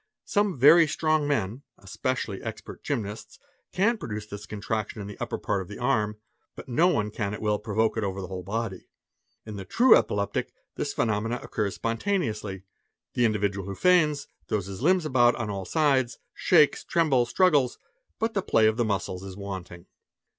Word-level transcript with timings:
Some 0.25 0.57
very 0.57 0.87
strong" 0.87 1.27
men, 1.27 1.61
especially 1.77 2.41
expert 2.41 2.83
gymnasts, 2.83 3.37
can 3.71 3.99
produce 3.99 4.25
this 4.25 4.47
contraction 4.47 4.99
in 4.99 5.05
the 5.05 5.15
upper 5.19 5.37
part 5.37 5.61
of 5.61 5.67
the 5.67 5.77
arm, 5.77 6.17
but 6.55 6.67
no 6.67 6.87
one 6.87 7.11
can 7.11 7.35
at 7.35 7.39
will 7.39 7.59
provoke 7.59 7.95
it 7.97 8.03
over 8.03 8.19
the 8.19 8.25
whole 8.25 8.41
body; 8.41 8.87
in 9.45 9.57
the 9.57 9.63
true 9.63 9.95
epileptic 9.95 10.51
this 10.75 10.91
phenomenon 10.91 11.43
occurs 11.43 11.75
spontaneously. 11.75 12.63
The 13.13 13.25
individual 13.25 13.67
who 13.67 13.75
feigns, 13.75 14.27
throws 14.47 14.65
his 14.65 14.81
lmbs 14.81 15.05
about 15.05 15.35
on 15.35 15.51
all 15.51 15.65
sides, 15.65 16.17
shakes, 16.33 16.83
trembles, 16.83 17.29
struggles, 17.29 17.77
but 18.17 18.33
the 18.33 18.41
play 18.41 18.65
of 18.65 18.77
the 18.77 18.85
muscles 18.85 19.21
is 19.21 19.37
wanting. 19.37 19.85